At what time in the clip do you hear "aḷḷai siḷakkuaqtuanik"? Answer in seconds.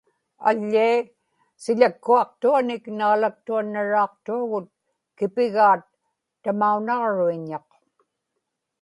0.49-2.85